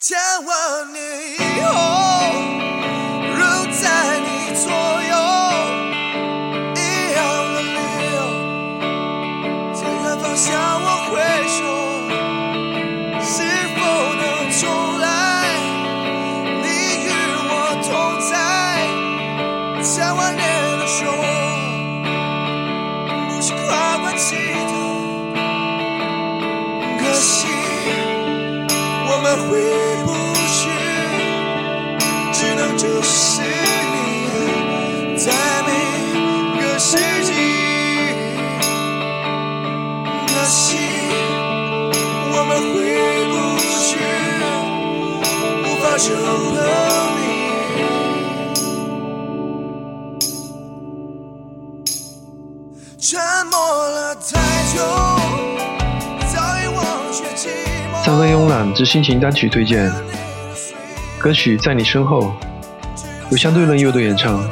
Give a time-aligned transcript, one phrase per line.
[0.00, 1.02] 千万年
[1.32, 2.07] 以后
[29.48, 29.50] 回
[30.04, 30.08] 不
[30.56, 30.60] 去，
[32.32, 33.96] 只能注视你，
[35.16, 35.26] 在
[35.66, 35.70] 每
[36.60, 37.32] 个世纪。
[40.26, 40.78] 可惜
[42.32, 42.76] 我们回
[43.30, 43.34] 不
[43.84, 43.90] 去，
[45.64, 46.26] 无法触碰
[58.08, 59.92] 三分慵懒之心情单曲推荐，
[61.18, 62.32] 歌曲在你身后，
[63.30, 64.42] 由相对论乐队演唱。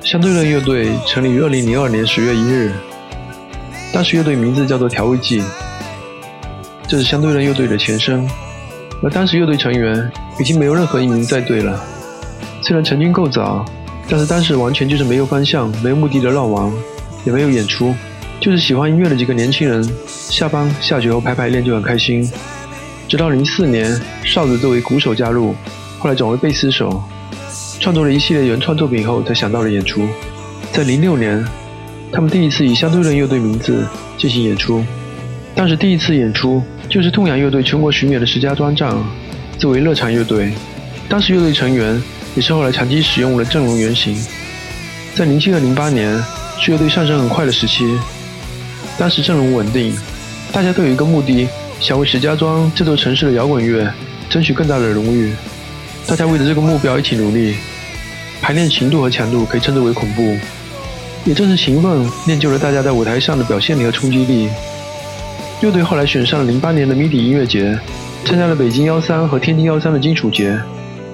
[0.00, 2.72] 相对论乐队成立于二零零二年十月一日，
[3.92, 5.42] 当时乐队名字叫做调味剂，
[6.88, 8.26] 这是相对论乐队的前身。
[9.02, 11.78] 而当时乐队成员已经没有任何一名在队了。
[12.62, 13.62] 虽然成军够早，
[14.08, 16.72] 但是当时完全就是没有方向、没有目的的乱玩，
[17.26, 17.94] 也没有演出。
[18.40, 22.28] 就是喜欢音乐的几个年轻人，下班下学后排排练就很开心。
[23.08, 25.54] 直到零四年，哨子作为鼓手加入，
[25.98, 27.02] 后来转为贝斯手，
[27.80, 30.06] 创作了一系列原创作品后，才想到了演出。
[30.72, 31.44] 在零六年，
[32.12, 33.86] 他们第一次以相对论乐队名字
[34.18, 34.84] 进行演出。
[35.54, 39.04] 当时第一次演出就是痛仰乐队全国巡演的十佳专场，
[39.58, 40.52] 作为热场乐队。
[41.08, 42.00] 当时乐队成员
[42.34, 44.16] 也是后来长期使用的阵容原型。
[45.14, 46.22] 在零七和零八年
[46.60, 47.96] 是乐队上升很快的时期。
[48.98, 49.94] 当时阵容稳定，
[50.52, 51.46] 大家都有一个目的，
[51.80, 53.86] 想为石家庄这座城市的摇滚乐
[54.30, 55.34] 争取更大的荣誉。
[56.06, 57.56] 大家为了这个目标一起努力，
[58.40, 60.36] 排练勤度和强度可以称之为恐怖。
[61.24, 64.48] 也正是勤奋练就了大家在舞台上的表现力和冲击力。
[65.60, 67.76] 乐队后来选上了零八年的迷笛音乐节，
[68.24, 70.58] 参加了北京幺三和天津幺三的金属节。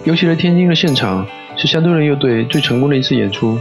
[0.05, 1.27] 尤其是天津的现场
[1.57, 3.59] 是相对论乐队最成功的一次演出。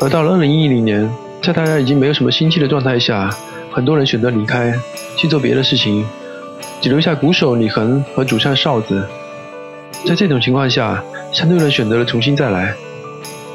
[0.00, 1.08] 而到了二零一零年，
[1.42, 3.30] 在大家已经没有什么心气的状态下，
[3.74, 4.72] 很多人选择离开，
[5.16, 6.06] 去做别的事情，
[6.80, 9.04] 只留下鼓手李恒和主唱哨子。
[10.06, 11.02] 在这种情况下，
[11.32, 12.72] 相对论选择了重新再来，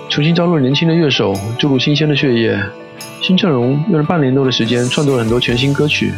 [0.09, 2.62] 重新招入年轻的乐手，注入新鲜的血液。
[3.22, 6.12] 新阵容用了半年多的时间，创作了很多全新歌曲。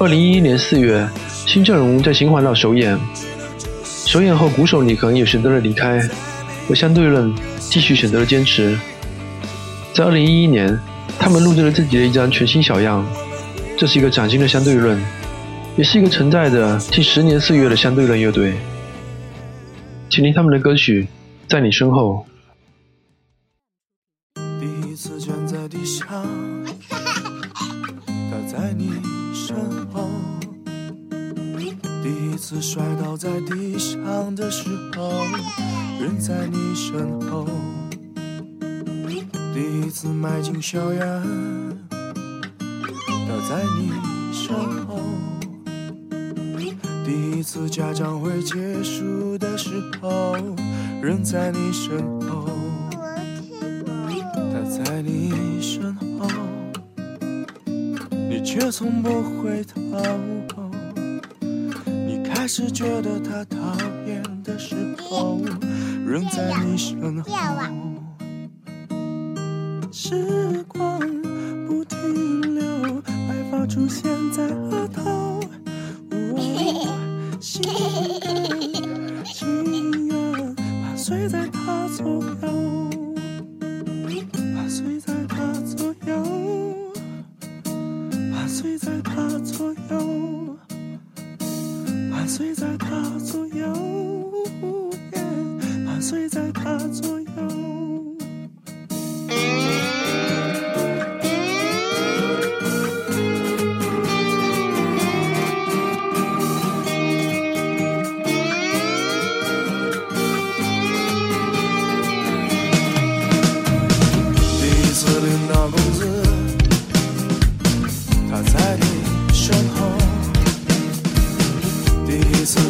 [0.00, 2.98] 二零一一年四月，新阵容在秦皇岛首演，
[3.84, 6.00] 首演后，鼓手李恒也选择了离开，
[6.68, 8.76] 而相对论继续选择了坚持。
[9.94, 10.76] 在二零一一年，
[11.18, 13.04] 他们录制了自己的一张全新小样。
[13.78, 15.00] 这是一个崭新的相对论，
[15.76, 18.58] 也是一个存在着近十年岁月的相对论乐队。
[20.10, 21.04] 请听他们的歌曲
[21.48, 22.26] 《在你身后》。
[24.58, 26.26] 第一次卷在地上，
[26.90, 28.90] 他在你
[29.32, 29.54] 身
[29.92, 30.08] 后；
[32.02, 35.12] 第一次摔倒在地上的时候，
[36.00, 37.46] 人在你身后；
[39.54, 41.22] 第一次迈进校园，
[43.28, 43.92] 他在你
[44.32, 44.56] 身
[44.86, 44.96] 后；
[47.04, 49.68] 第一次家长会结束的时
[50.00, 50.34] 候，
[51.02, 52.48] 人在你身后。
[54.34, 56.26] 他在你身后，
[58.10, 59.78] 你却从不回头。
[61.84, 64.74] 你开始觉得他讨厌的时
[65.06, 65.38] 候，
[66.06, 67.30] 人在你身后。
[69.92, 71.00] 时光
[81.28, 82.90] 随在他左右。
[84.54, 86.24] 伴随在他左右，
[88.32, 90.56] 伴随在他左右，
[92.10, 93.74] 伴随在他左右，
[95.84, 97.87] 伴随在他左右。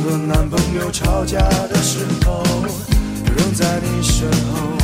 [0.05, 1.39] 和男朋友吵架
[1.69, 2.43] 的时候，
[3.37, 4.79] 仍在你身后；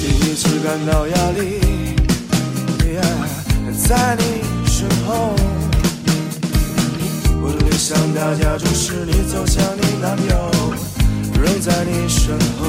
[0.00, 1.60] 第一次感到压力，
[3.86, 4.22] 在你
[4.66, 5.34] 身后。
[7.42, 10.50] 我理想大家就是你走向你男友，
[11.40, 12.66] 仍在你身后，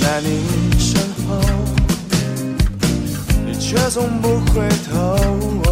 [0.00, 0.28] 在你
[0.78, 1.40] 身后，
[3.46, 5.65] 你却从不回头。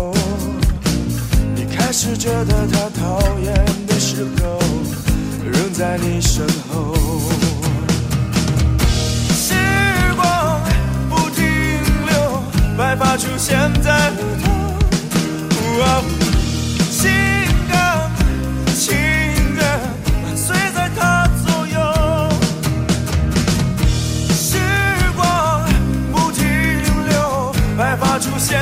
[1.94, 3.54] 你开始觉得他讨厌
[3.86, 4.58] 的时候，
[5.44, 6.92] 仍在你身后。
[9.32, 9.54] 时
[10.16, 10.60] 光
[11.08, 11.46] 不停
[12.04, 12.42] 留，
[12.76, 14.50] 白发出现在额头。
[15.78, 16.02] 哦
[16.90, 17.12] 性
[17.70, 18.10] 感
[18.74, 18.96] 情
[19.54, 19.64] 人
[20.24, 21.78] 伴随在他左右，
[24.34, 24.58] 时
[25.14, 25.62] 光
[26.10, 26.42] 不停
[27.08, 28.58] 留，白发出现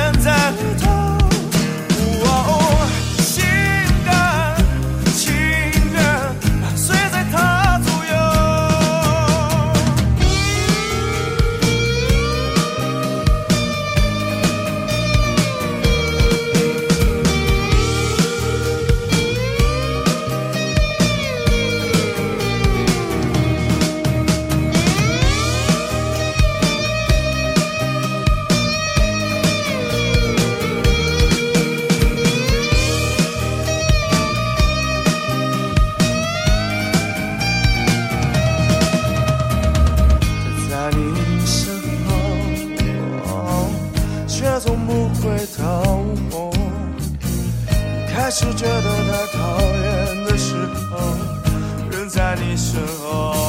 [45.23, 46.51] 从不回头。
[47.71, 50.53] 你开始觉得他讨厌的时
[50.91, 50.97] 候，
[51.91, 53.42] 人在你身后。